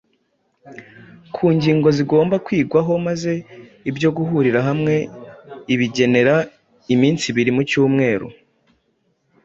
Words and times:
ku 1.33 1.43
ngingo 1.55 1.87
zigomba 1.97 2.35
kwigwa, 2.45 2.79
maze 3.07 3.31
ibyo 3.89 4.09
guhurira 4.17 4.59
hamwe 4.67 4.95
ibigenera 5.73 6.35
iminsi 6.93 7.23
ibiri 7.31 7.51
mu 7.57 7.63
cyumweru. 7.69 8.27